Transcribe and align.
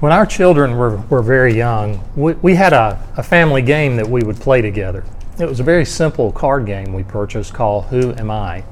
When 0.00 0.12
our 0.12 0.26
children 0.26 0.76
were, 0.76 0.96
were 1.10 1.22
very 1.22 1.56
young, 1.56 2.08
we, 2.14 2.34
we 2.34 2.54
had 2.54 2.72
a, 2.72 3.04
a 3.16 3.22
family 3.22 3.62
game 3.62 3.96
that 3.96 4.08
we 4.08 4.22
would 4.22 4.36
play 4.36 4.62
together. 4.62 5.04
It 5.40 5.48
was 5.48 5.58
a 5.58 5.64
very 5.64 5.84
simple 5.84 6.30
card 6.30 6.66
game 6.66 6.92
we 6.92 7.02
purchased 7.02 7.52
called 7.52 7.86
Who 7.86 8.14
Am 8.14 8.30
I? 8.30 8.62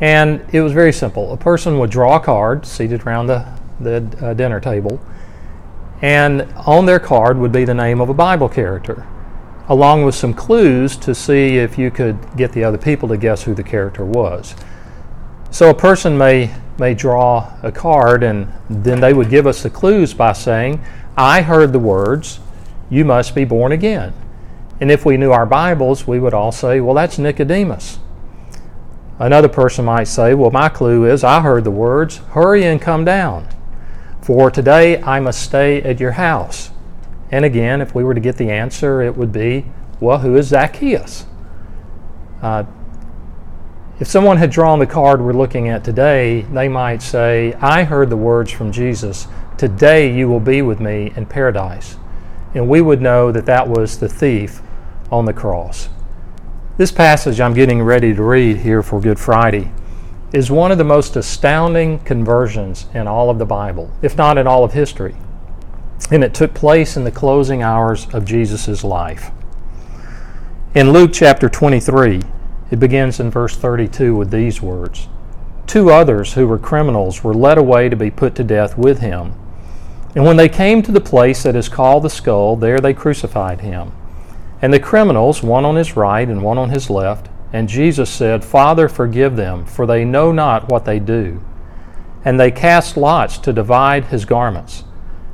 And 0.00 0.44
it 0.52 0.62
was 0.62 0.72
very 0.72 0.92
simple. 0.92 1.32
A 1.32 1.36
person 1.36 1.78
would 1.78 1.90
draw 1.90 2.16
a 2.16 2.20
card 2.20 2.66
seated 2.66 3.06
around 3.06 3.28
the, 3.28 3.46
the 3.78 3.98
uh, 4.20 4.34
dinner 4.34 4.58
table, 4.58 5.00
and 6.02 6.42
on 6.66 6.86
their 6.86 6.98
card 6.98 7.38
would 7.38 7.52
be 7.52 7.64
the 7.64 7.74
name 7.74 8.00
of 8.00 8.08
a 8.08 8.14
Bible 8.14 8.48
character, 8.48 9.06
along 9.68 10.04
with 10.04 10.16
some 10.16 10.34
clues 10.34 10.96
to 10.96 11.14
see 11.14 11.58
if 11.58 11.78
you 11.78 11.88
could 11.92 12.18
get 12.36 12.50
the 12.50 12.64
other 12.64 12.78
people 12.78 13.08
to 13.10 13.16
guess 13.16 13.44
who 13.44 13.54
the 13.54 13.62
character 13.62 14.04
was. 14.04 14.56
So 15.52 15.70
a 15.70 15.74
person 15.74 16.18
may 16.18 16.52
may 16.80 16.94
draw 16.94 17.52
a 17.62 17.70
card 17.70 18.24
and 18.24 18.52
then 18.68 19.00
they 19.00 19.12
would 19.12 19.30
give 19.30 19.46
us 19.46 19.62
the 19.62 19.70
clues 19.70 20.12
by 20.12 20.32
saying, 20.32 20.82
I 21.16 21.42
heard 21.42 21.72
the 21.72 21.78
words, 21.78 22.40
you 22.88 23.04
must 23.04 23.34
be 23.34 23.44
born 23.44 23.70
again. 23.70 24.12
And 24.80 24.90
if 24.90 25.04
we 25.04 25.16
knew 25.16 25.30
our 25.30 25.46
Bibles, 25.46 26.06
we 26.06 26.18
would 26.18 26.34
all 26.34 26.50
say, 26.50 26.80
well, 26.80 26.94
that's 26.94 27.18
Nicodemus. 27.18 27.98
Another 29.18 29.48
person 29.48 29.84
might 29.84 30.04
say, 30.04 30.32
well, 30.32 30.50
my 30.50 30.70
clue 30.70 31.04
is, 31.04 31.22
I 31.22 31.42
heard 31.42 31.64
the 31.64 31.70
words, 31.70 32.16
hurry 32.30 32.64
and 32.64 32.80
come 32.80 33.04
down. 33.04 33.46
For 34.22 34.50
today 34.50 35.02
I 35.02 35.20
must 35.20 35.42
stay 35.42 35.82
at 35.82 36.00
your 36.00 36.12
house. 36.12 36.70
And 37.30 37.44
again, 37.44 37.82
if 37.82 37.94
we 37.94 38.02
were 38.02 38.14
to 38.14 38.20
get 38.20 38.38
the 38.38 38.50
answer, 38.50 39.02
it 39.02 39.16
would 39.16 39.32
be, 39.32 39.66
well, 40.00 40.18
who 40.18 40.34
is 40.36 40.48
Zacchaeus? 40.48 41.26
Uh, 42.40 42.64
if 44.00 44.08
someone 44.08 44.38
had 44.38 44.50
drawn 44.50 44.78
the 44.78 44.86
card 44.86 45.20
we're 45.20 45.32
looking 45.32 45.68
at 45.68 45.84
today, 45.84 46.40
they 46.52 46.68
might 46.68 47.02
say, 47.02 47.52
I 47.60 47.84
heard 47.84 48.08
the 48.08 48.16
words 48.16 48.50
from 48.50 48.72
Jesus, 48.72 49.28
Today 49.60 50.10
you 50.10 50.26
will 50.26 50.40
be 50.40 50.62
with 50.62 50.80
me 50.80 51.12
in 51.16 51.26
paradise. 51.26 51.98
And 52.54 52.66
we 52.66 52.80
would 52.80 53.02
know 53.02 53.30
that 53.30 53.44
that 53.44 53.68
was 53.68 53.98
the 53.98 54.08
thief 54.08 54.62
on 55.12 55.26
the 55.26 55.34
cross. 55.34 55.90
This 56.78 56.90
passage 56.90 57.42
I'm 57.42 57.52
getting 57.52 57.82
ready 57.82 58.14
to 58.14 58.22
read 58.22 58.56
here 58.56 58.82
for 58.82 59.02
Good 59.02 59.20
Friday 59.20 59.70
is 60.32 60.50
one 60.50 60.72
of 60.72 60.78
the 60.78 60.84
most 60.84 61.14
astounding 61.14 61.98
conversions 61.98 62.86
in 62.94 63.06
all 63.06 63.28
of 63.28 63.38
the 63.38 63.44
Bible, 63.44 63.92
if 64.00 64.16
not 64.16 64.38
in 64.38 64.46
all 64.46 64.64
of 64.64 64.72
history. 64.72 65.14
And 66.10 66.24
it 66.24 66.32
took 66.32 66.54
place 66.54 66.96
in 66.96 67.04
the 67.04 67.10
closing 67.10 67.62
hours 67.62 68.06
of 68.14 68.24
Jesus' 68.24 68.82
life. 68.82 69.30
In 70.74 70.90
Luke 70.90 71.10
chapter 71.12 71.50
23, 71.50 72.22
it 72.70 72.80
begins 72.80 73.20
in 73.20 73.30
verse 73.30 73.56
32 73.56 74.14
with 74.14 74.30
these 74.30 74.62
words 74.62 75.08
Two 75.66 75.90
others 75.90 76.32
who 76.32 76.48
were 76.48 76.58
criminals 76.58 77.22
were 77.22 77.32
led 77.32 77.56
away 77.56 77.88
to 77.88 77.94
be 77.94 78.10
put 78.10 78.34
to 78.34 78.42
death 78.42 78.76
with 78.76 78.98
him. 78.98 79.34
And 80.16 80.24
when 80.24 80.36
they 80.36 80.48
came 80.48 80.82
to 80.82 80.90
the 80.90 81.00
place 81.00 81.44
that 81.44 81.54
is 81.54 81.68
called 81.68 82.02
the 82.02 82.10
skull, 82.10 82.56
there 82.56 82.80
they 82.80 82.92
crucified 82.92 83.60
him. 83.60 83.92
And 84.60 84.74
the 84.74 84.80
criminals, 84.80 85.44
one 85.44 85.64
on 85.64 85.76
his 85.76 85.96
right 85.96 86.26
and 86.28 86.42
one 86.42 86.58
on 86.58 86.70
his 86.70 86.90
left, 86.90 87.28
and 87.52 87.68
Jesus 87.68 88.10
said, 88.10 88.44
Father, 88.44 88.88
forgive 88.88 89.36
them, 89.36 89.64
for 89.64 89.86
they 89.86 90.04
know 90.04 90.32
not 90.32 90.68
what 90.68 90.84
they 90.84 90.98
do. 90.98 91.40
And 92.24 92.38
they 92.38 92.50
cast 92.50 92.96
lots 92.96 93.38
to 93.38 93.52
divide 93.52 94.06
his 94.06 94.24
garments. 94.24 94.84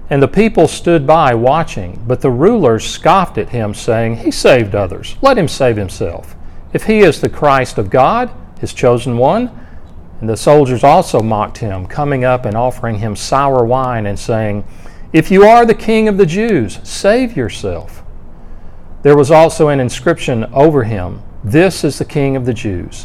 And 0.08 0.22
the 0.22 0.28
people 0.28 0.68
stood 0.68 1.06
by 1.06 1.34
watching, 1.34 2.04
but 2.06 2.20
the 2.20 2.30
rulers 2.30 2.86
scoffed 2.86 3.38
at 3.38 3.48
him, 3.48 3.74
saying, 3.74 4.18
He 4.18 4.30
saved 4.30 4.74
others. 4.74 5.16
Let 5.20 5.38
him 5.38 5.48
save 5.48 5.76
himself. 5.76 6.35
If 6.76 6.84
he 6.84 6.98
is 6.98 7.22
the 7.22 7.30
Christ 7.30 7.78
of 7.78 7.88
God, 7.88 8.30
his 8.60 8.74
chosen 8.74 9.16
one, 9.16 9.50
and 10.20 10.28
the 10.28 10.36
soldiers 10.36 10.84
also 10.84 11.22
mocked 11.22 11.56
him, 11.56 11.86
coming 11.86 12.22
up 12.22 12.44
and 12.44 12.54
offering 12.54 12.98
him 12.98 13.16
sour 13.16 13.64
wine 13.64 14.04
and 14.04 14.18
saying, 14.18 14.62
If 15.10 15.30
you 15.30 15.44
are 15.44 15.64
the 15.64 15.74
king 15.74 16.06
of 16.06 16.18
the 16.18 16.26
Jews, 16.26 16.78
save 16.86 17.34
yourself. 17.34 18.02
There 19.00 19.16
was 19.16 19.30
also 19.30 19.68
an 19.68 19.80
inscription 19.80 20.44
over 20.52 20.84
him, 20.84 21.22
This 21.42 21.82
is 21.82 21.96
the 21.96 22.04
king 22.04 22.36
of 22.36 22.44
the 22.44 22.52
Jews. 22.52 23.04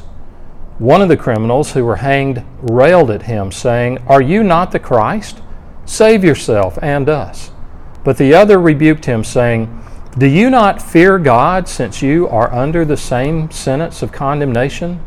One 0.77 1.01
of 1.01 1.07
the 1.07 1.15
criminals 1.15 1.71
who 1.71 1.85
were 1.85 1.95
hanged 1.95 2.43
railed 2.61 3.09
at 3.09 3.21
him, 3.21 3.53
saying, 3.53 3.99
Are 3.99 4.21
you 4.21 4.43
not 4.43 4.73
the 4.73 4.79
Christ? 4.79 5.41
Save 5.85 6.25
yourself 6.25 6.77
and 6.81 7.07
us. 7.07 7.51
But 8.03 8.17
the 8.17 8.33
other 8.33 8.59
rebuked 8.59 9.05
him, 9.05 9.23
saying, 9.23 9.80
do 10.17 10.27
you 10.27 10.49
not 10.49 10.81
fear 10.81 11.17
God 11.17 11.69
since 11.69 12.01
you 12.01 12.27
are 12.27 12.53
under 12.53 12.83
the 12.83 12.97
same 12.97 13.49
sentence 13.49 14.01
of 14.01 14.11
condemnation? 14.11 15.01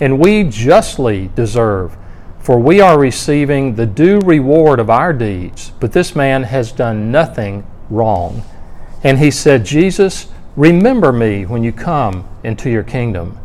And 0.00 0.18
we 0.18 0.44
justly 0.44 1.30
deserve, 1.34 1.96
for 2.40 2.58
we 2.58 2.80
are 2.80 2.98
receiving 2.98 3.74
the 3.74 3.84
due 3.84 4.20
reward 4.20 4.80
of 4.80 4.88
our 4.88 5.12
deeds, 5.12 5.72
but 5.80 5.92
this 5.92 6.16
man 6.16 6.44
has 6.44 6.72
done 6.72 7.12
nothing 7.12 7.66
wrong. 7.90 8.42
And 9.04 9.18
he 9.18 9.30
said, 9.30 9.66
Jesus, 9.66 10.28
remember 10.56 11.12
me 11.12 11.44
when 11.44 11.62
you 11.62 11.72
come 11.72 12.26
into 12.42 12.70
your 12.70 12.84
kingdom. 12.84 13.38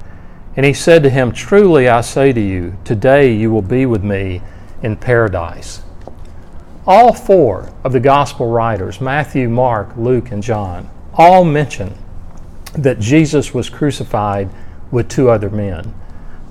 And 0.55 0.65
he 0.65 0.73
said 0.73 1.03
to 1.03 1.09
him, 1.09 1.33
Truly 1.33 1.89
I 1.89 1.99
say 1.99 2.31
to 2.31 2.41
you, 2.41 2.77
today 2.85 3.33
you 3.33 3.51
will 3.51 3.61
be 3.61 3.85
with 3.85 4.03
me 4.03 4.41
in 4.81 4.95
paradise. 4.95 5.82
All 6.85 7.13
four 7.13 7.71
of 7.83 7.93
the 7.93 7.99
gospel 7.99 8.47
writers, 8.47 8.99
Matthew, 8.99 9.47
Mark, 9.47 9.95
Luke, 9.95 10.31
and 10.31 10.43
John, 10.43 10.89
all 11.13 11.45
mention 11.45 11.95
that 12.73 12.99
Jesus 12.99 13.53
was 13.53 13.69
crucified 13.69 14.49
with 14.91 15.07
two 15.07 15.29
other 15.29 15.49
men. 15.49 15.93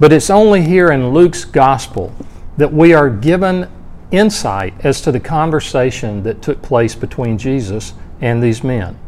But 0.00 0.12
it's 0.12 0.30
only 0.30 0.62
here 0.62 0.90
in 0.90 1.10
Luke's 1.10 1.44
gospel 1.44 2.14
that 2.56 2.72
we 2.72 2.94
are 2.94 3.10
given 3.10 3.70
insight 4.10 4.74
as 4.84 5.00
to 5.02 5.12
the 5.12 5.20
conversation 5.20 6.22
that 6.22 6.42
took 6.42 6.62
place 6.62 6.94
between 6.94 7.36
Jesus 7.38 7.92
and 8.20 8.42
these 8.42 8.64
men. 8.64 8.98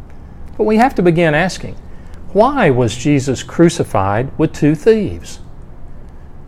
But 0.56 0.64
we 0.64 0.76
have 0.76 0.94
to 0.96 1.02
begin 1.02 1.34
asking 1.34 1.76
why 2.32 2.68
was 2.68 2.96
Jesus 2.96 3.42
crucified 3.42 4.36
with 4.36 4.52
two 4.52 4.74
thieves? 4.74 5.38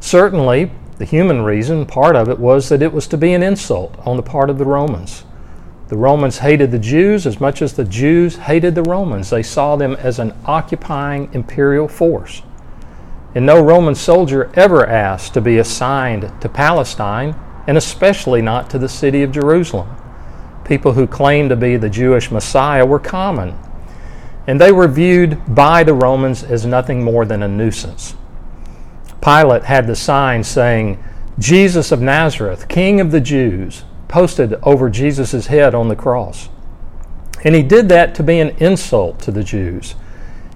Certainly, 0.00 0.72
the 0.98 1.04
human 1.04 1.42
reason, 1.42 1.84
part 1.84 2.16
of 2.16 2.28
it 2.28 2.38
was 2.38 2.68
that 2.70 2.82
it 2.82 2.92
was 2.92 3.06
to 3.08 3.18
be 3.18 3.34
an 3.34 3.42
insult 3.42 3.94
on 4.06 4.16
the 4.16 4.22
part 4.22 4.48
of 4.48 4.58
the 4.58 4.64
Romans. 4.64 5.24
The 5.88 5.96
Romans 5.96 6.38
hated 6.38 6.70
the 6.70 6.78
Jews 6.78 7.26
as 7.26 7.38
much 7.38 7.62
as 7.62 7.74
the 7.74 7.84
Jews 7.84 8.36
hated 8.36 8.74
the 8.74 8.82
Romans. 8.82 9.30
They 9.30 9.42
saw 9.42 9.76
them 9.76 9.94
as 9.94 10.18
an 10.18 10.32
occupying 10.46 11.32
imperial 11.32 11.86
force. 11.86 12.42
And 13.34 13.44
no 13.44 13.62
Roman 13.62 13.94
soldier 13.94 14.50
ever 14.54 14.86
asked 14.86 15.34
to 15.34 15.40
be 15.40 15.58
assigned 15.58 16.32
to 16.40 16.48
Palestine, 16.48 17.36
and 17.66 17.76
especially 17.76 18.40
not 18.40 18.70
to 18.70 18.78
the 18.78 18.88
city 18.88 19.22
of 19.22 19.32
Jerusalem. 19.32 19.94
People 20.64 20.94
who 20.94 21.06
claimed 21.06 21.50
to 21.50 21.56
be 21.56 21.76
the 21.76 21.90
Jewish 21.90 22.30
Messiah 22.30 22.86
were 22.86 22.98
common, 22.98 23.56
and 24.46 24.60
they 24.60 24.72
were 24.72 24.88
viewed 24.88 25.54
by 25.54 25.84
the 25.84 25.94
Romans 25.94 26.42
as 26.42 26.64
nothing 26.64 27.04
more 27.04 27.24
than 27.24 27.42
a 27.42 27.48
nuisance. 27.48 28.14
Pilate 29.26 29.64
had 29.64 29.88
the 29.88 29.96
sign 29.96 30.44
saying, 30.44 31.02
Jesus 31.36 31.90
of 31.90 32.00
Nazareth, 32.00 32.68
King 32.68 33.00
of 33.00 33.10
the 33.10 33.20
Jews 33.20 33.82
posted 34.06 34.54
over 34.62 34.88
Jesus' 34.88 35.48
head 35.48 35.74
on 35.74 35.88
the 35.88 35.96
cross. 35.96 36.48
And 37.42 37.52
he 37.52 37.64
did 37.64 37.88
that 37.88 38.14
to 38.14 38.22
be 38.22 38.38
an 38.38 38.50
insult 38.58 39.18
to 39.22 39.32
the 39.32 39.42
Jews. 39.42 39.96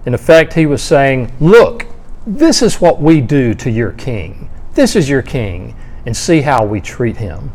In 0.06 0.14
effect, 0.14 0.52
he 0.52 0.66
was 0.66 0.84
saying, 0.84 1.32
Look, 1.40 1.86
this 2.24 2.62
is 2.62 2.80
what 2.80 3.02
we 3.02 3.20
do 3.20 3.54
to 3.54 3.68
your 3.68 3.90
king. 3.90 4.48
This 4.74 4.94
is 4.94 5.08
your 5.08 5.22
king, 5.22 5.74
and 6.06 6.16
see 6.16 6.42
how 6.42 6.64
we 6.64 6.80
treat 6.80 7.16
him. 7.16 7.50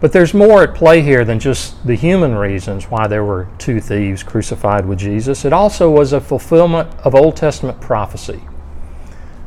But 0.00 0.12
there's 0.12 0.32
more 0.32 0.62
at 0.62 0.76
play 0.76 1.02
here 1.02 1.24
than 1.24 1.40
just 1.40 1.84
the 1.84 1.96
human 1.96 2.36
reasons 2.36 2.84
why 2.84 3.08
there 3.08 3.24
were 3.24 3.48
two 3.58 3.80
thieves 3.80 4.22
crucified 4.22 4.86
with 4.86 5.00
Jesus. 5.00 5.44
It 5.44 5.52
also 5.52 5.90
was 5.90 6.12
a 6.12 6.20
fulfillment 6.20 6.88
of 7.00 7.16
Old 7.16 7.36
Testament 7.36 7.80
prophecy. 7.80 8.42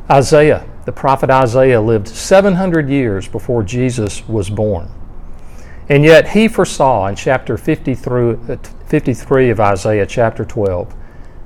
Isaiah, 0.09 0.67
the 0.85 0.91
prophet 0.91 1.29
Isaiah, 1.29 1.81
lived 1.81 2.07
700 2.07 2.89
years 2.89 3.27
before 3.27 3.63
Jesus 3.63 4.27
was 4.27 4.49
born. 4.49 4.89
And 5.89 6.03
yet 6.03 6.29
he 6.29 6.47
foresaw 6.47 7.07
in 7.07 7.15
chapter 7.15 7.55
uh, 7.55 8.57
53 8.87 9.49
of 9.49 9.59
Isaiah, 9.59 10.05
chapter 10.05 10.45
12, 10.45 10.93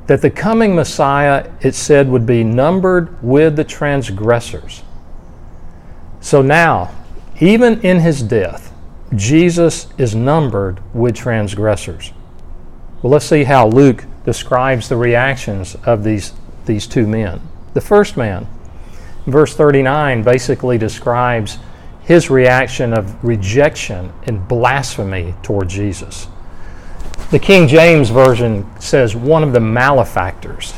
that 0.07 0.21
the 0.21 0.29
coming 0.29 0.75
Messiah, 0.75 1.51
it 1.61 1.75
said, 1.75 2.09
would 2.09 2.25
be 2.25 2.43
numbered 2.43 3.21
with 3.23 3.55
the 3.55 3.63
transgressors. 3.63 4.83
So 6.19 6.41
now, 6.41 6.93
even 7.39 7.79
in 7.81 7.99
his 7.99 8.21
death, 8.21 8.73
Jesus 9.15 9.87
is 9.97 10.15
numbered 10.15 10.81
with 10.93 11.15
transgressors. 11.15 12.11
Well, 13.01 13.13
let's 13.13 13.25
see 13.25 13.45
how 13.45 13.67
Luke 13.67 14.05
describes 14.25 14.89
the 14.89 14.97
reactions 14.97 15.75
of 15.85 16.03
these, 16.03 16.33
these 16.65 16.85
two 16.85 17.07
men. 17.07 17.41
The 17.79 17.85
first 17.85 18.17
man, 18.17 18.45
verse 19.25 19.55
39, 19.55 20.21
basically 20.23 20.77
describes 20.77 21.59
his 22.01 22.29
reaction 22.29 22.91
of 22.91 23.23
rejection 23.23 24.11
and 24.23 24.45
blasphemy 24.49 25.33
toward 25.43 25.69
Jesus. 25.69 26.27
The 27.31 27.39
King 27.39 27.69
James 27.69 28.09
Version 28.09 28.69
says 28.81 29.15
one 29.15 29.43
of 29.43 29.53
the 29.53 29.61
malefactors. 29.61 30.73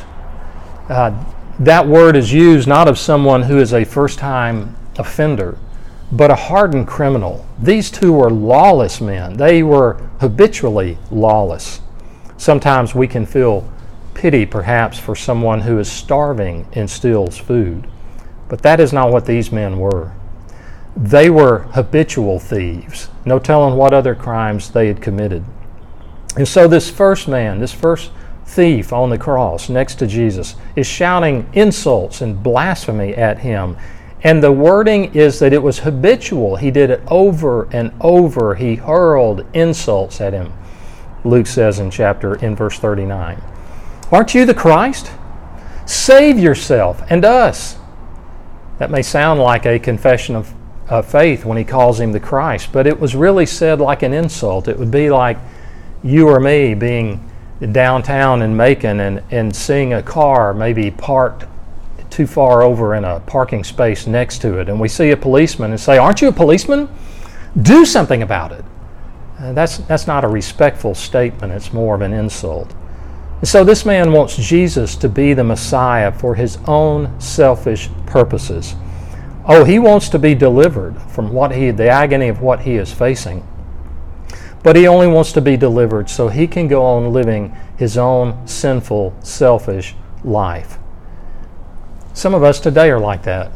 Uh, 0.88 1.24
that 1.58 1.88
word 1.88 2.14
is 2.14 2.32
used 2.32 2.68
not 2.68 2.86
of 2.86 2.96
someone 3.00 3.42
who 3.42 3.58
is 3.58 3.74
a 3.74 3.82
first 3.82 4.20
time 4.20 4.76
offender, 4.96 5.58
but 6.12 6.30
a 6.30 6.36
hardened 6.36 6.86
criminal. 6.86 7.44
These 7.60 7.90
two 7.90 8.12
were 8.12 8.30
lawless 8.30 9.00
men. 9.00 9.36
They 9.36 9.64
were 9.64 9.94
habitually 10.20 10.98
lawless. 11.10 11.80
Sometimes 12.36 12.94
we 12.94 13.08
can 13.08 13.26
feel 13.26 13.68
pity, 14.14 14.46
perhaps, 14.46 14.98
for 14.98 15.14
someone 15.14 15.60
who 15.60 15.78
is 15.78 15.90
starving 15.90 16.66
and 16.72 16.88
steals 16.88 17.38
food. 17.38 17.86
But 18.48 18.62
that 18.62 18.80
is 18.80 18.92
not 18.92 19.10
what 19.10 19.26
these 19.26 19.52
men 19.52 19.78
were. 19.78 20.12
They 20.96 21.30
were 21.30 21.60
habitual 21.72 22.38
thieves, 22.38 23.08
no 23.24 23.38
telling 23.38 23.76
what 23.76 23.94
other 23.94 24.14
crimes 24.14 24.70
they 24.70 24.88
had 24.88 25.00
committed. 25.00 25.44
And 26.36 26.46
so, 26.46 26.68
this 26.68 26.90
first 26.90 27.28
man, 27.28 27.58
this 27.58 27.72
first 27.72 28.10
thief 28.44 28.92
on 28.92 29.10
the 29.10 29.18
cross 29.18 29.68
next 29.68 29.96
to 29.96 30.06
Jesus, 30.06 30.54
is 30.76 30.86
shouting 30.86 31.48
insults 31.54 32.20
and 32.20 32.42
blasphemy 32.42 33.14
at 33.14 33.38
him. 33.38 33.76
And 34.22 34.42
the 34.42 34.52
wording 34.52 35.14
is 35.14 35.38
that 35.40 35.52
it 35.52 35.62
was 35.62 35.80
habitual. 35.80 36.56
He 36.56 36.70
did 36.70 36.90
it 36.90 37.02
over 37.08 37.68
and 37.72 37.92
over. 38.00 38.54
He 38.54 38.76
hurled 38.76 39.46
insults 39.54 40.20
at 40.20 40.32
him. 40.32 40.52
Luke 41.24 41.46
says 41.46 41.78
in 41.78 41.90
chapter 41.90 42.34
in 42.36 42.54
verse 42.54 42.78
39. 42.78 43.40
Aren't 44.12 44.34
you 44.34 44.44
the 44.44 44.54
Christ? 44.54 45.10
Save 45.86 46.38
yourself 46.38 47.02
and 47.08 47.24
us. 47.24 47.76
That 48.78 48.90
may 48.90 49.00
sound 49.02 49.40
like 49.40 49.64
a 49.64 49.78
confession 49.78 50.36
of, 50.36 50.52
of 50.88 51.06
faith 51.06 51.46
when 51.46 51.56
he 51.56 51.64
calls 51.64 51.98
him 51.98 52.12
the 52.12 52.20
Christ, 52.20 52.70
but 52.72 52.86
it 52.86 53.00
was 53.00 53.16
really 53.16 53.46
said 53.46 53.80
like 53.80 54.02
an 54.02 54.12
insult. 54.12 54.68
It 54.68 54.78
would 54.78 54.90
be 54.90 55.10
like 55.10 55.38
you 56.04 56.28
or 56.28 56.40
me 56.40 56.74
being 56.74 57.28
downtown 57.70 58.42
in 58.42 58.56
Macon 58.56 59.00
and, 59.00 59.22
and 59.30 59.54
seeing 59.54 59.94
a 59.94 60.02
car 60.02 60.52
maybe 60.52 60.90
parked 60.90 61.46
too 62.10 62.26
far 62.26 62.62
over 62.62 62.94
in 62.94 63.04
a 63.04 63.20
parking 63.20 63.64
space 63.64 64.06
next 64.06 64.42
to 64.42 64.58
it, 64.58 64.68
and 64.68 64.78
we 64.78 64.88
see 64.88 65.10
a 65.10 65.16
policeman 65.16 65.70
and 65.70 65.80
say, 65.80 65.96
Aren't 65.96 66.20
you 66.20 66.28
a 66.28 66.32
policeman? 66.32 66.88
Do 67.62 67.86
something 67.86 68.22
about 68.22 68.52
it. 68.52 68.64
Uh, 69.38 69.52
that's, 69.52 69.78
that's 69.78 70.06
not 70.06 70.24
a 70.24 70.28
respectful 70.28 70.94
statement, 70.94 71.52
it's 71.52 71.72
more 71.72 71.94
of 71.94 72.02
an 72.02 72.12
insult. 72.12 72.74
And 73.42 73.48
so 73.48 73.64
this 73.64 73.84
man 73.84 74.12
wants 74.12 74.36
Jesus 74.36 74.94
to 74.94 75.08
be 75.08 75.34
the 75.34 75.42
Messiah 75.42 76.12
for 76.12 76.36
his 76.36 76.58
own 76.68 77.20
selfish 77.20 77.90
purposes. 78.06 78.76
Oh, 79.46 79.64
he 79.64 79.80
wants 79.80 80.08
to 80.10 80.18
be 80.20 80.36
delivered 80.36 81.02
from 81.10 81.32
what 81.32 81.50
he 81.50 81.72
the 81.72 81.88
agony 81.88 82.28
of 82.28 82.40
what 82.40 82.60
he 82.60 82.76
is 82.76 82.92
facing. 82.92 83.44
But 84.62 84.76
he 84.76 84.86
only 84.86 85.08
wants 85.08 85.32
to 85.32 85.40
be 85.40 85.56
delivered 85.56 86.08
so 86.08 86.28
he 86.28 86.46
can 86.46 86.68
go 86.68 86.84
on 86.84 87.12
living 87.12 87.52
his 87.76 87.98
own 87.98 88.46
sinful, 88.46 89.12
selfish 89.24 89.96
life. 90.22 90.78
Some 92.12 92.34
of 92.34 92.44
us 92.44 92.60
today 92.60 92.90
are 92.90 93.00
like 93.00 93.24
that. 93.24 93.50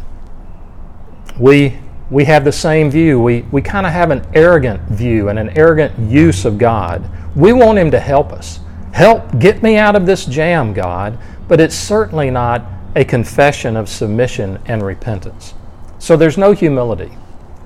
We 1.38 1.78
we 2.10 2.24
have 2.24 2.44
the 2.44 2.50
same 2.50 2.90
view. 2.90 3.20
We, 3.20 3.42
we 3.52 3.62
kind 3.62 3.86
of 3.86 3.92
have 3.92 4.10
an 4.10 4.26
arrogant 4.34 4.82
view 4.82 5.28
and 5.28 5.38
an 5.38 5.56
arrogant 5.56 5.96
use 6.10 6.44
of 6.44 6.58
God. 6.58 7.08
We 7.36 7.52
want 7.52 7.78
Him 7.78 7.92
to 7.92 8.00
help 8.00 8.32
us. 8.32 8.60
Help 8.96 9.38
get 9.38 9.62
me 9.62 9.76
out 9.76 9.94
of 9.94 10.06
this 10.06 10.24
jam, 10.24 10.72
God, 10.72 11.18
but 11.48 11.60
it's 11.60 11.74
certainly 11.74 12.30
not 12.30 12.64
a 12.94 13.04
confession 13.04 13.76
of 13.76 13.90
submission 13.90 14.58
and 14.64 14.82
repentance. 14.82 15.52
So 15.98 16.16
there's 16.16 16.38
no 16.38 16.52
humility 16.52 17.10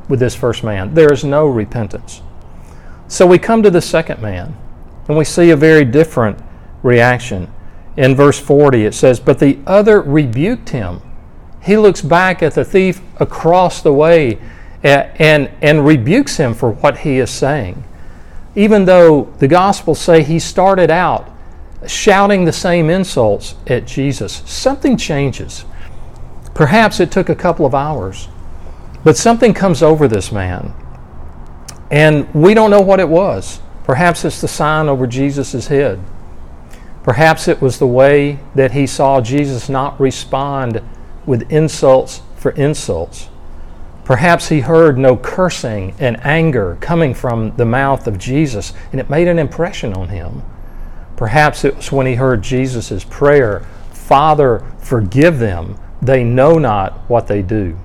with 0.08 0.18
this 0.18 0.34
first 0.34 0.64
man. 0.64 0.92
There 0.92 1.12
is 1.12 1.22
no 1.22 1.46
repentance. 1.46 2.20
So 3.06 3.28
we 3.28 3.38
come 3.38 3.62
to 3.62 3.70
the 3.70 3.80
second 3.80 4.20
man, 4.20 4.56
and 5.06 5.16
we 5.16 5.24
see 5.24 5.50
a 5.50 5.56
very 5.56 5.84
different 5.84 6.36
reaction. 6.82 7.48
In 7.96 8.16
verse 8.16 8.40
40, 8.40 8.86
it 8.86 8.94
says, 8.94 9.20
But 9.20 9.38
the 9.38 9.60
other 9.68 10.00
rebuked 10.00 10.70
him. 10.70 11.00
He 11.62 11.76
looks 11.76 12.02
back 12.02 12.42
at 12.42 12.54
the 12.54 12.64
thief 12.64 13.02
across 13.20 13.82
the 13.82 13.92
way 13.92 14.40
and, 14.82 15.08
and, 15.20 15.50
and 15.62 15.86
rebukes 15.86 16.38
him 16.38 16.54
for 16.54 16.72
what 16.72 16.98
he 16.98 17.20
is 17.20 17.30
saying 17.30 17.84
even 18.54 18.84
though 18.84 19.32
the 19.38 19.48
Gospels 19.48 20.00
say 20.00 20.22
he 20.22 20.38
started 20.38 20.90
out 20.90 21.30
shouting 21.86 22.44
the 22.44 22.52
same 22.52 22.90
insults 22.90 23.54
at 23.66 23.86
Jesus, 23.86 24.42
something 24.44 24.96
changes. 24.96 25.64
Perhaps 26.54 27.00
it 27.00 27.10
took 27.10 27.28
a 27.28 27.34
couple 27.34 27.64
of 27.64 27.74
hours, 27.74 28.28
but 29.02 29.16
something 29.16 29.54
comes 29.54 29.82
over 29.82 30.06
this 30.06 30.30
man, 30.30 30.74
and 31.90 32.32
we 32.34 32.54
don't 32.54 32.70
know 32.70 32.82
what 32.82 33.00
it 33.00 33.08
was. 33.08 33.60
Perhaps 33.84 34.24
it's 34.24 34.40
the 34.40 34.48
sign 34.48 34.88
over 34.88 35.06
Jesus' 35.06 35.68
head. 35.68 36.00
Perhaps 37.02 37.48
it 37.48 37.62
was 37.62 37.78
the 37.78 37.86
way 37.86 38.38
that 38.54 38.72
he 38.72 38.86
saw 38.86 39.20
Jesus 39.20 39.68
not 39.68 39.98
respond 39.98 40.82
with 41.24 41.50
insults 41.50 42.20
for 42.36 42.50
insults. 42.52 43.28
Perhaps 44.10 44.48
he 44.48 44.58
heard 44.58 44.98
no 44.98 45.16
cursing 45.16 45.94
and 46.00 46.18
anger 46.26 46.76
coming 46.80 47.14
from 47.14 47.54
the 47.54 47.64
mouth 47.64 48.08
of 48.08 48.18
Jesus, 48.18 48.72
and 48.90 49.00
it 49.00 49.08
made 49.08 49.28
an 49.28 49.38
impression 49.38 49.94
on 49.94 50.08
him. 50.08 50.42
Perhaps 51.14 51.64
it 51.64 51.76
was 51.76 51.92
when 51.92 52.08
he 52.08 52.16
heard 52.16 52.42
Jesus' 52.42 53.04
prayer, 53.04 53.60
Father, 53.92 54.66
forgive 54.80 55.38
them, 55.38 55.78
they 56.02 56.24
know 56.24 56.58
not 56.58 57.08
what 57.08 57.28
they 57.28 57.40
do. 57.40 57.78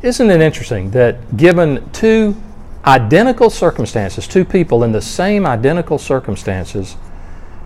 Isn't 0.00 0.30
it 0.30 0.40
interesting 0.40 0.92
that 0.92 1.36
given 1.36 1.90
two 1.90 2.40
identical 2.84 3.50
circumstances, 3.50 4.28
two 4.28 4.44
people 4.44 4.84
in 4.84 4.92
the 4.92 5.02
same 5.02 5.44
identical 5.44 5.98
circumstances, 5.98 6.92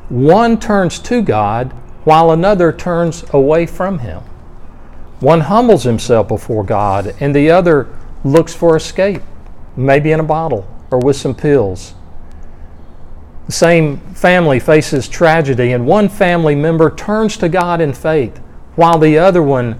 one 0.08 0.58
turns 0.58 0.98
to 1.00 1.20
God 1.20 1.72
while 2.04 2.30
another 2.30 2.72
turns 2.72 3.22
away 3.34 3.66
from 3.66 3.98
Him? 3.98 4.22
One 5.20 5.40
humbles 5.40 5.84
himself 5.84 6.28
before 6.28 6.64
God, 6.64 7.14
and 7.20 7.34
the 7.34 7.50
other 7.50 7.88
looks 8.24 8.54
for 8.54 8.76
escape, 8.76 9.22
maybe 9.76 10.12
in 10.12 10.20
a 10.20 10.24
bottle 10.24 10.66
or 10.90 10.98
with 10.98 11.16
some 11.16 11.34
pills. 11.34 11.94
The 13.46 13.52
same 13.52 13.98
family 14.14 14.58
faces 14.58 15.08
tragedy, 15.08 15.72
and 15.72 15.86
one 15.86 16.08
family 16.08 16.54
member 16.54 16.90
turns 16.90 17.36
to 17.38 17.48
God 17.48 17.80
in 17.80 17.92
faith, 17.92 18.38
while 18.76 18.98
the 18.98 19.18
other 19.18 19.42
one, 19.42 19.78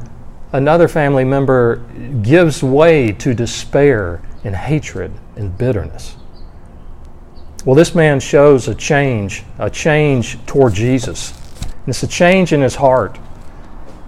another 0.53 0.89
family 0.89 1.25
member, 1.25 1.77
gives 2.23 2.63
way 2.63 3.13
to 3.13 3.35
despair 3.35 4.21
and 4.45 4.55
hatred 4.55 5.13
and 5.37 5.57
bitterness. 5.57 6.17
Well, 7.65 7.75
this 7.75 7.95
man 7.95 8.21
shows 8.21 8.69
a 8.69 8.75
change, 8.75 9.43
a 9.59 9.71
change 9.71 10.45
toward 10.45 10.75
Jesus. 10.75 11.33
And 11.63 11.89
it's 11.89 12.03
a 12.03 12.07
change 12.07 12.53
in 12.53 12.61
his 12.61 12.75
heart. 12.75 13.19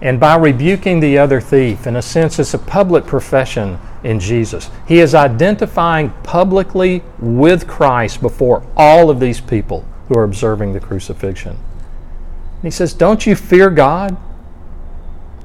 And 0.01 0.19
by 0.19 0.35
rebuking 0.35 0.99
the 0.99 1.17
other 1.17 1.41
thief, 1.41 1.87
in 1.87 1.95
a 1.95 2.01
sense, 2.01 2.37
it's 2.37 2.53
a 2.53 2.59
public 2.59 3.05
profession 3.05 3.79
in 4.03 4.19
Jesus. 4.19 4.69
He 4.87 4.99
is 4.99 5.15
identifying 5.15 6.11
publicly 6.23 7.03
with 7.19 7.67
Christ 7.67 8.21
before 8.21 8.63
all 8.75 9.09
of 9.09 9.19
these 9.19 9.41
people 9.41 9.85
who 10.07 10.17
are 10.17 10.23
observing 10.23 10.73
the 10.73 10.79
crucifixion. 10.79 11.51
And 11.51 12.63
he 12.63 12.71
says, 12.71 12.93
Don't 12.93 13.25
you 13.25 13.35
fear 13.35 13.71
God? 13.71 14.15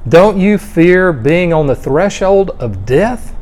Don't 0.06 0.38
you 0.38 0.58
fear 0.58 1.12
being 1.12 1.52
on 1.52 1.66
the 1.66 1.76
threshold 1.76 2.50
of 2.58 2.84
death? 2.84 3.34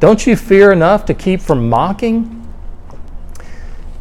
Don't 0.00 0.26
you 0.26 0.36
fear 0.36 0.72
enough 0.72 1.04
to 1.06 1.14
keep 1.14 1.40
from 1.40 1.70
mocking? 1.70 2.38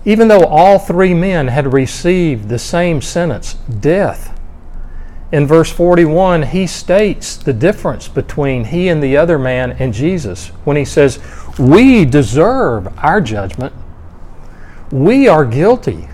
Even 0.04 0.28
though 0.28 0.46
all 0.46 0.80
three 0.80 1.13
men 1.13 1.48
had 1.48 1.74
received 1.74 2.50
the 2.50 2.58
same 2.58 3.01
sentence, 3.01 3.54
death, 3.54 4.40
in 5.32 5.48
verse 5.48 5.72
41, 5.72 6.44
he 6.44 6.68
states 6.68 7.38
the 7.38 7.54
difference 7.54 8.10
between 8.10 8.66
he 8.66 8.90
and 8.90 9.02
the 9.02 9.16
other 9.16 9.40
man 9.40 9.72
and 9.74 9.94
Jesus 9.94 10.48
when 10.66 10.76
he 10.76 10.84
says, 10.84 11.20
We 11.58 12.04
deserve 12.04 12.88
our 13.00 13.22
judgment. 13.22 13.74
We 14.92 15.30
are 15.30 15.46
guilty. 15.46 16.10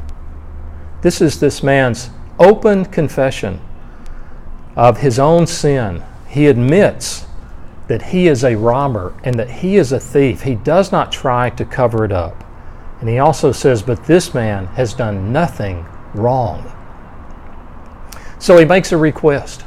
This 1.01 1.19
is 1.19 1.39
this 1.39 1.63
man's 1.63 2.11
open 2.37 2.85
confession 2.85 3.59
of 4.75 4.99
his 4.99 5.17
own 5.17 5.47
sin. 5.47 6.03
He 6.27 6.45
admits 6.45 7.25
that 7.87 8.03
he 8.03 8.27
is 8.27 8.43
a 8.43 8.55
robber 8.55 9.15
and 9.23 9.39
that 9.39 9.49
he 9.49 9.77
is 9.77 9.91
a 9.91 9.99
thief. 9.99 10.43
He 10.43 10.55
does 10.55 10.91
not 10.91 11.11
try 11.11 11.49
to 11.51 11.65
cover 11.65 12.05
it 12.05 12.11
up. 12.11 12.43
And 12.99 13.09
he 13.09 13.17
also 13.17 13.51
says, 13.51 13.81
But 13.81 14.05
this 14.05 14.35
man 14.35 14.67
has 14.67 14.93
done 14.93 15.31
nothing 15.31 15.87
wrong. 16.13 16.76
So 18.39 18.57
he 18.57 18.65
makes 18.65 18.91
a 18.91 18.97
request. 18.97 19.63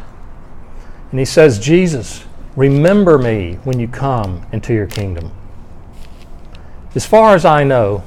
And 1.10 1.18
he 1.18 1.24
says, 1.24 1.58
Jesus, 1.58 2.24
remember 2.56 3.18
me 3.18 3.54
when 3.64 3.80
you 3.80 3.88
come 3.88 4.46
into 4.52 4.72
your 4.72 4.86
kingdom. 4.86 5.32
As 6.94 7.06
far 7.06 7.34
as 7.34 7.44
I 7.44 7.64
know, 7.64 8.04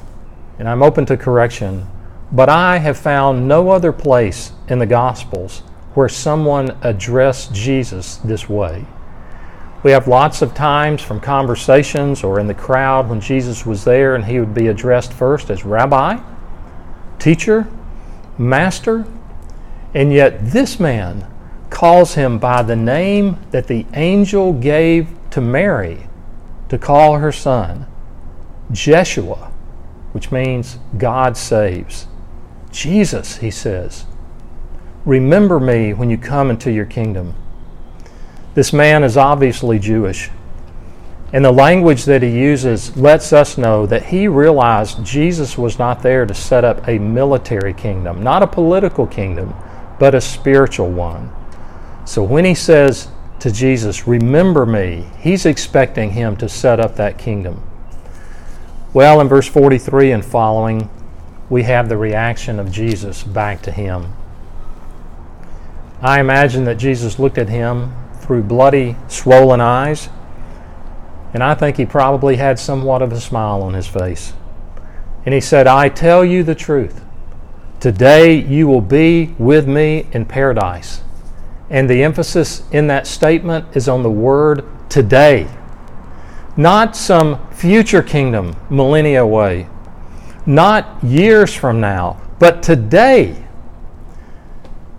and 0.59 0.67
I'm 0.67 0.83
open 0.83 1.05
to 1.07 1.17
correction, 1.17 1.87
but 2.31 2.49
I 2.49 2.77
have 2.77 2.97
found 2.97 3.47
no 3.47 3.69
other 3.69 3.91
place 3.91 4.53
in 4.67 4.79
the 4.79 4.85
Gospels 4.85 5.59
where 5.93 6.09
someone 6.09 6.77
addressed 6.81 7.53
Jesus 7.53 8.17
this 8.17 8.49
way. 8.49 8.85
We 9.83 9.91
have 9.91 10.07
lots 10.07 10.41
of 10.41 10.53
times 10.53 11.01
from 11.01 11.19
conversations 11.19 12.23
or 12.23 12.39
in 12.39 12.47
the 12.47 12.53
crowd 12.53 13.09
when 13.09 13.19
Jesus 13.19 13.65
was 13.65 13.83
there 13.83 14.15
and 14.15 14.23
he 14.23 14.39
would 14.39 14.53
be 14.53 14.67
addressed 14.67 15.11
first 15.11 15.49
as 15.49 15.65
rabbi, 15.65 16.19
teacher, 17.19 17.67
master, 18.37 19.05
and 19.93 20.11
yet 20.11 20.51
this 20.51 20.79
man 20.79 21.27
calls 21.69 22.15
him 22.15 22.37
by 22.39 22.61
the 22.61 22.75
name 22.75 23.37
that 23.51 23.67
the 23.67 23.85
angel 23.93 24.53
gave 24.53 25.09
to 25.31 25.41
Mary 25.41 26.07
to 26.69 26.77
call 26.77 27.17
her 27.17 27.31
son 27.31 27.87
Jeshua, 28.71 29.51
which 30.11 30.31
means 30.31 30.77
God 30.97 31.37
saves. 31.37 32.07
Jesus, 32.71 33.37
he 33.37 33.51
says, 33.51 34.05
remember 35.05 35.59
me 35.59 35.93
when 35.93 36.09
you 36.09 36.17
come 36.17 36.49
into 36.49 36.71
your 36.71 36.85
kingdom. 36.85 37.35
This 38.53 38.71
man 38.73 39.03
is 39.03 39.17
obviously 39.17 39.79
Jewish. 39.79 40.29
And 41.33 41.43
the 41.43 41.51
language 41.51 42.05
that 42.05 42.21
he 42.21 42.29
uses 42.29 42.95
lets 42.95 43.33
us 43.33 43.57
know 43.57 43.87
that 43.87 44.05
he 44.05 44.27
realized 44.27 45.03
Jesus 45.03 45.57
was 45.57 45.79
not 45.79 46.03
there 46.03 46.27
to 46.27 46.33
set 46.33 46.63
up 46.63 46.87
a 46.87 46.99
military 46.99 47.73
kingdom, 47.73 48.21
not 48.21 48.43
a 48.43 48.47
political 48.47 49.07
kingdom, 49.07 49.55
but 50.03 50.13
a 50.13 50.19
spiritual 50.19 50.91
one. 50.91 51.31
So 52.03 52.23
when 52.23 52.43
he 52.43 52.55
says 52.55 53.07
to 53.39 53.49
Jesus, 53.49 54.05
Remember 54.05 54.65
me, 54.65 55.05
he's 55.17 55.45
expecting 55.45 56.11
him 56.11 56.35
to 56.35 56.49
set 56.49 56.81
up 56.81 56.97
that 56.97 57.17
kingdom. 57.17 57.63
Well, 58.93 59.21
in 59.21 59.29
verse 59.29 59.47
43 59.47 60.11
and 60.11 60.25
following, 60.25 60.89
we 61.49 61.63
have 61.63 61.87
the 61.87 61.95
reaction 61.95 62.59
of 62.59 62.69
Jesus 62.69 63.23
back 63.23 63.61
to 63.61 63.71
him. 63.71 64.11
I 66.01 66.19
imagine 66.19 66.65
that 66.65 66.75
Jesus 66.77 67.17
looked 67.17 67.37
at 67.37 67.47
him 67.47 67.93
through 68.15 68.43
bloody, 68.43 68.97
swollen 69.07 69.61
eyes 69.61 70.09
and 71.33 71.41
I 71.41 71.55
think 71.55 71.77
he 71.77 71.85
probably 71.85 72.35
had 72.35 72.59
somewhat 72.59 73.01
of 73.01 73.13
a 73.13 73.21
smile 73.21 73.61
on 73.61 73.73
his 73.73 73.87
face. 73.87 74.33
And 75.25 75.33
he 75.33 75.39
said, 75.39 75.65
I 75.65 75.87
tell 75.87 76.25
you 76.25 76.43
the 76.43 76.55
truth. 76.55 77.05
Today 77.83 78.35
you 78.35 78.65
will 78.65 78.79
be 78.79 79.35
with 79.37 79.67
me 79.67 80.07
in 80.13 80.23
paradise. 80.23 81.01
And 81.69 81.89
the 81.89 82.01
emphasis 82.01 82.63
in 82.71 82.87
that 82.87 83.05
statement 83.05 83.75
is 83.75 83.89
on 83.89 84.03
the 84.03 84.09
word 84.09 84.63
today, 84.89 85.49
not 86.55 86.95
some 86.95 87.45
future 87.51 88.01
kingdom 88.01 88.55
millennia 88.69 89.21
away, 89.21 89.67
not 90.45 91.03
years 91.03 91.53
from 91.53 91.81
now, 91.81 92.21
but 92.39 92.63
today. 92.63 93.45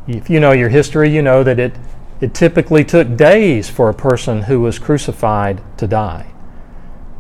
If 0.07 0.29
you 0.29 0.39
know 0.39 0.53
your 0.53 0.69
history, 0.69 1.09
you 1.09 1.23
know 1.23 1.43
that 1.43 1.59
it 1.59 1.75
it 2.21 2.35
typically 2.35 2.85
took 2.85 3.17
days 3.17 3.71
for 3.71 3.89
a 3.89 3.95
person 3.95 4.43
who 4.43 4.61
was 4.61 4.79
crucified 4.79 5.63
to 5.79 5.87
die. 5.87 6.35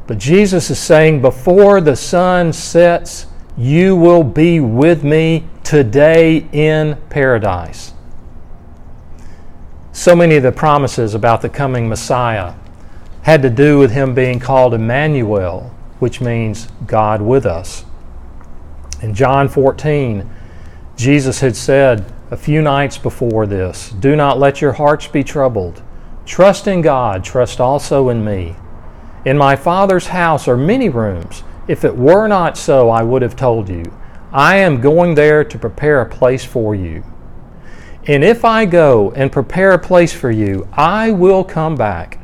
But 0.07 0.19
Jesus 0.19 0.69
is 0.69 0.79
saying, 0.79 1.23
before 1.23 1.81
the 1.81 1.97
sun 1.97 2.53
sets, 2.53 3.29
you 3.57 3.97
will 3.97 4.25
be 4.25 4.61
with 4.61 5.03
me 5.03 5.49
today 5.65 6.47
in 6.53 6.97
paradise. 7.11 7.93
So 9.93 10.15
many 10.15 10.37
of 10.37 10.43
the 10.43 10.53
promises 10.53 11.15
about 11.15 11.41
the 11.41 11.49
coming 11.49 11.89
Messiah 11.89 12.55
had 13.23 13.43
to 13.43 13.51
do 13.51 13.79
with 13.79 13.91
him 13.91 14.15
being 14.15 14.39
called 14.39 14.75
Emmanuel, 14.75 15.75
which 15.99 16.21
means 16.21 16.69
God 16.87 17.23
with 17.23 17.47
us. 17.47 17.85
In 19.03 19.15
John 19.15 19.49
14, 19.49 20.31
Jesus 20.97 21.41
had 21.41 21.57
said, 21.57 22.13
a 22.31 22.37
few 22.37 22.63
nights 22.63 22.99
before 22.99 23.47
this 23.47 23.91
Do 23.91 24.17
not 24.17 24.39
let 24.39 24.61
your 24.61 24.73
hearts 24.73 25.07
be 25.07 25.23
troubled. 25.23 25.83
Trust 26.27 26.67
in 26.67 26.81
God, 26.81 27.23
trust 27.23 27.61
also 27.61 28.09
in 28.09 28.25
me. 28.25 28.57
In 29.25 29.39
my 29.39 29.57
Father's 29.57 30.09
house 30.09 30.49
are 30.49 30.57
many 30.57 30.89
rooms. 30.89 31.43
If 31.69 31.85
it 31.85 31.97
were 31.97 32.27
not 32.27 32.59
so, 32.59 32.91
I 32.91 33.03
would 33.03 33.23
have 33.23 33.37
told 33.37 33.69
you. 33.69 33.85
I 34.35 34.57
am 34.57 34.81
going 34.81 35.15
there 35.15 35.45
to 35.45 35.59
prepare 35.61 36.01
a 36.01 36.11
place 36.11 36.45
for 36.45 36.75
you. 36.75 37.05
And 38.09 38.25
if 38.25 38.45
I 38.45 38.67
go 38.67 39.13
and 39.13 39.31
prepare 39.31 39.71
a 39.71 39.79
place 39.79 40.13
for 40.13 40.33
you, 40.33 40.69
I 40.73 41.13
will 41.13 41.45
come 41.45 41.77
back 41.77 42.19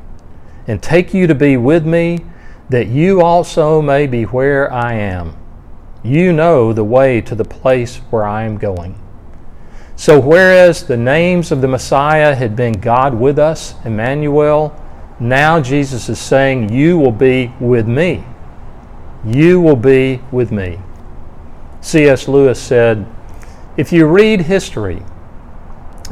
and 0.66 0.82
take 0.82 1.14
you 1.14 1.28
to 1.28 1.36
be 1.36 1.56
with 1.56 1.86
me, 1.86 2.24
that 2.68 2.88
you 2.88 3.22
also 3.22 3.80
may 3.80 4.08
be 4.08 4.24
where 4.24 4.72
I 4.72 4.94
am. 4.94 5.36
You 6.02 6.32
know 6.32 6.72
the 6.72 6.82
way 6.82 7.20
to 7.20 7.36
the 7.36 7.44
place 7.44 7.98
where 8.10 8.24
I 8.24 8.42
am 8.42 8.58
going. 8.58 9.00
So, 9.94 10.18
whereas 10.18 10.82
the 10.82 10.96
names 10.96 11.52
of 11.52 11.60
the 11.60 11.68
Messiah 11.68 12.34
had 12.34 12.56
been 12.56 12.72
God 12.72 13.14
with 13.14 13.38
us, 13.38 13.74
Emmanuel, 13.84 14.74
now 15.20 15.60
Jesus 15.60 16.08
is 16.08 16.18
saying, 16.18 16.72
You 16.72 16.98
will 16.98 17.12
be 17.12 17.52
with 17.60 17.86
me. 17.86 18.24
You 19.24 19.60
will 19.60 19.76
be 19.76 20.20
with 20.32 20.50
me. 20.50 20.80
C.S. 21.80 22.28
Lewis 22.28 22.60
said, 22.60 23.06
If 23.76 23.92
you 23.92 24.06
read 24.06 24.42
history, 24.42 25.02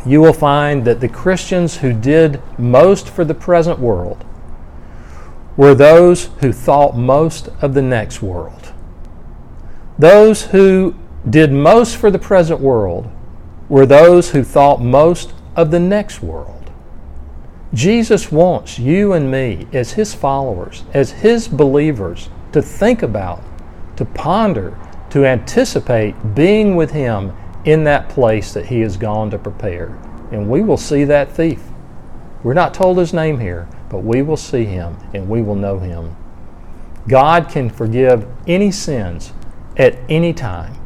you 0.07 0.21
will 0.21 0.33
find 0.33 0.85
that 0.85 1.01
the 1.01 1.09
Christians 1.09 1.79
who 1.79 1.93
did 1.93 2.41
most 2.59 3.09
for 3.09 3.25
the 3.25 3.35
present 3.35 3.79
world 3.79 4.25
were 5.57 5.75
those 5.75 6.27
who 6.41 6.53
thought 6.53 6.97
most 6.97 7.49
of 7.61 7.75
the 7.75 7.83
next 7.83 8.23
world. 8.23 8.73
Those 9.99 10.47
who 10.47 10.95
did 11.29 11.53
most 11.53 11.97
for 11.97 12.11
the 12.11 12.19
present 12.19 12.61
world 12.61 13.11
were 13.69 13.85
those 13.85 14.31
who 14.31 14.45
thought 14.45 14.81
most 14.81 15.35
of 15.57 15.71
the 15.71 15.81
next 15.81 16.23
world. 16.23 16.71
Jesus 17.75 18.33
wants 18.33 18.79
you 18.79 19.13
and 19.13 19.31
me, 19.31 19.67
as 19.73 19.93
His 19.93 20.15
followers, 20.15 20.85
as 20.95 21.11
His 21.11 21.49
believers, 21.49 22.31
to 22.53 22.63
think 22.63 23.03
about, 23.03 23.43
to 23.97 24.05
ponder, 24.05 24.79
to 25.11 25.25
anticipate 25.25 26.35
being 26.35 26.77
with 26.77 26.91
Him 26.91 27.33
in 27.65 27.85
that 27.85 28.09
place 28.09 28.53
that 28.55 28.67
He 28.67 28.81
has 28.81 28.97
gone 28.97 29.31
to 29.31 29.39
prepare. 29.39 29.99
And 30.31 30.49
we 30.49 30.63
will 30.63 30.77
see 30.77 31.05
that 31.05 31.33
thief. 31.33 31.63
We're 32.43 32.55
not 32.55 32.75
told 32.75 32.99
his 32.99 33.13
name 33.13 33.41
here, 33.41 33.69
but 33.89 34.01
we 34.01 34.23
will 34.23 34.37
see 34.37 34.65
him 34.65 34.97
and 35.13 35.29
we 35.29 35.43
will 35.43 35.57
know 35.57 35.79
him. 35.79 36.15
God 37.09 37.49
can 37.49 37.69
forgive 37.69 38.29
any 38.47 38.71
sins 38.71 39.33
at 39.77 39.99
any 40.09 40.33
time. 40.33 40.77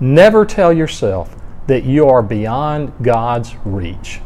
Never 0.00 0.44
tell 0.44 0.72
yourself, 0.72 1.36
that 1.66 1.84
you 1.84 2.08
are 2.08 2.22
beyond 2.22 2.92
God's 3.02 3.54
reach. 3.64 4.20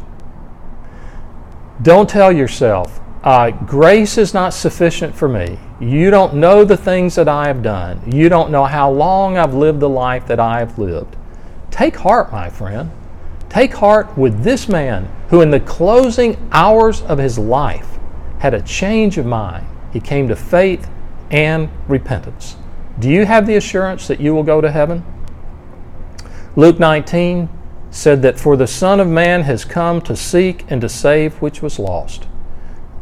Don't 1.83 2.09
tell 2.09 2.33
yourself, 2.33 3.01
uh, 3.27 3.51
grace 3.51 4.19
is 4.19 4.33
not 4.33 4.55
sufficient 4.55 5.13
for 5.13 5.29
me. 5.29 5.59
You 5.81 6.11
don't 6.11 6.35
know 6.35 6.65
the 6.65 6.77
things 6.77 7.17
that 7.17 7.27
I 7.29 7.49
have 7.49 7.61
done. 7.61 8.01
You 8.13 8.29
don't 8.29 8.53
know 8.53 8.65
how 8.65 8.89
long 8.89 9.37
I've 9.37 9.53
lived 9.53 9.81
the 9.81 9.89
life 9.89 10.29
that 10.29 10.39
I 10.39 10.61
have 10.61 10.79
lived. 10.79 11.17
Take 11.73 11.97
heart, 11.97 12.31
my 12.31 12.49
friend. 12.49 12.93
Take 13.49 13.75
heart 13.75 14.17
with 14.17 14.45
this 14.45 14.69
man 14.69 15.11
who, 15.31 15.41
in 15.41 15.51
the 15.51 15.59
closing 15.59 16.37
hours 16.53 17.03
of 17.03 17.19
his 17.19 17.37
life, 17.37 17.99
had 18.39 18.55
a 18.55 18.63
change 18.63 19.19
of 19.19 19.27
mind. 19.27 19.67
He 19.93 19.99
came 19.99 20.29
to 20.29 20.37
faith 20.37 20.89
and 21.33 21.69
repentance. 21.89 22.55
Do 23.01 23.11
you 23.11 23.27
have 23.27 23.45
the 23.45 23.57
assurance 23.57 24.07
that 24.07 24.21
you 24.21 24.37
will 24.37 24.45
go 24.45 24.61
to 24.61 24.71
heaven? 24.71 25.05
Luke 26.55 26.79
19 26.79 27.49
said 27.91 28.23
that 28.23 28.39
for 28.39 28.57
the 28.57 28.69
Son 28.69 29.01
of 29.01 29.09
Man 29.09 29.43
has 29.43 29.65
come 29.65 30.01
to 30.03 30.15
seek 30.15 30.65
and 30.71 30.81
to 30.81 30.89
save 30.89 31.43
which 31.43 31.61
was 31.61 31.81
lost. 31.81 32.29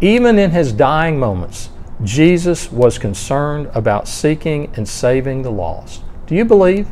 Even 0.05 0.39
in 0.39 0.51
his 0.51 0.71
dying 0.71 1.19
moments, 1.19 1.71
Jesus 2.03 2.71
was 2.71 2.99
concerned 2.99 3.71
about 3.73 4.07
seeking 4.07 4.71
and 4.77 4.87
saving 4.87 5.41
the 5.41 5.51
lost. 5.51 6.03
Do 6.27 6.35
you 6.35 6.45
believe? 6.45 6.91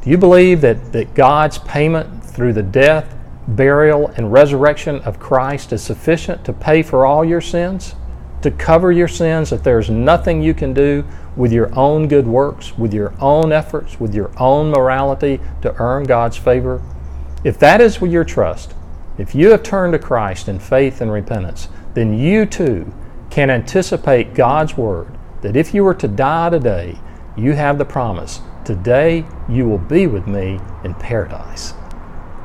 Do 0.00 0.08
you 0.08 0.16
believe 0.16 0.62
that, 0.62 0.94
that 0.94 1.12
God's 1.12 1.58
payment 1.58 2.24
through 2.24 2.54
the 2.54 2.62
death, 2.62 3.14
burial, 3.48 4.08
and 4.16 4.32
resurrection 4.32 5.00
of 5.00 5.20
Christ 5.20 5.74
is 5.74 5.82
sufficient 5.82 6.42
to 6.46 6.54
pay 6.54 6.82
for 6.82 7.04
all 7.04 7.22
your 7.22 7.42
sins? 7.42 7.94
To 8.40 8.50
cover 8.50 8.90
your 8.90 9.08
sins, 9.08 9.50
that 9.50 9.62
there's 9.62 9.90
nothing 9.90 10.40
you 10.40 10.54
can 10.54 10.72
do 10.72 11.04
with 11.36 11.52
your 11.52 11.68
own 11.78 12.08
good 12.08 12.26
works, 12.26 12.78
with 12.78 12.94
your 12.94 13.12
own 13.20 13.52
efforts, 13.52 14.00
with 14.00 14.14
your 14.14 14.30
own 14.40 14.70
morality 14.70 15.38
to 15.60 15.74
earn 15.74 16.04
God's 16.04 16.38
favor, 16.38 16.80
if 17.44 17.58
that 17.58 17.82
is 17.82 18.00
your 18.00 18.24
trust, 18.24 18.72
if 19.18 19.34
you 19.34 19.50
have 19.50 19.62
turned 19.62 19.92
to 19.92 19.98
Christ 19.98 20.48
in 20.48 20.58
faith 20.58 21.02
and 21.02 21.12
repentance, 21.12 21.68
then 21.96 22.18
you 22.18 22.44
too 22.44 22.92
can 23.30 23.48
anticipate 23.48 24.34
God's 24.34 24.76
word 24.76 25.16
that 25.40 25.56
if 25.56 25.72
you 25.72 25.82
were 25.82 25.94
to 25.94 26.06
die 26.06 26.50
today, 26.50 26.98
you 27.38 27.54
have 27.54 27.78
the 27.78 27.86
promise 27.86 28.42
today 28.66 29.24
you 29.48 29.66
will 29.66 29.78
be 29.78 30.06
with 30.06 30.26
me 30.26 30.60
in 30.84 30.92
paradise. 30.92 31.72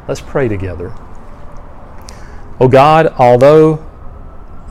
Let's 0.07 0.21
pray 0.21 0.47
together. 0.47 0.93
Oh 2.61 2.69
God, 2.69 3.07
although 3.17 3.85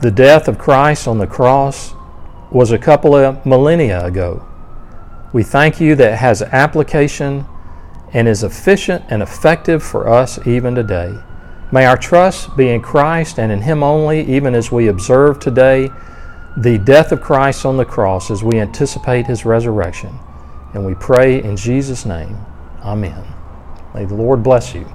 the 0.01 0.09
death 0.09 0.47
of 0.47 0.57
Christ 0.57 1.07
on 1.07 1.19
the 1.19 1.27
cross 1.27 1.93
was 2.49 2.71
a 2.71 2.79
couple 2.79 3.13
of 3.13 3.45
millennia 3.45 4.03
ago. 4.03 4.47
We 5.31 5.43
thank 5.43 5.79
you 5.79 5.93
that 5.95 6.17
has 6.17 6.41
application 6.41 7.45
and 8.13 8.27
is 8.27 8.43
efficient 8.43 9.05
and 9.09 9.21
effective 9.21 9.83
for 9.83 10.09
us 10.09 10.45
even 10.47 10.73
today. 10.73 11.19
May 11.71 11.85
our 11.85 11.97
trust 11.97 12.57
be 12.57 12.69
in 12.69 12.81
Christ 12.81 13.39
and 13.39 13.51
in 13.51 13.61
Him 13.61 13.81
only, 13.81 14.21
even 14.29 14.55
as 14.55 14.71
we 14.71 14.87
observe 14.87 15.39
today 15.39 15.89
the 16.57 16.77
death 16.77 17.13
of 17.13 17.21
Christ 17.21 17.65
on 17.65 17.77
the 17.77 17.85
cross 17.85 18.29
as 18.29 18.43
we 18.43 18.59
anticipate 18.59 19.25
His 19.25 19.45
resurrection. 19.45 20.19
And 20.73 20.85
we 20.85 20.95
pray 20.95 21.41
in 21.41 21.55
Jesus' 21.55 22.05
name. 22.05 22.37
Amen. 22.83 23.25
May 23.93 24.05
the 24.05 24.15
Lord 24.15 24.43
bless 24.43 24.75
you. 24.75 24.85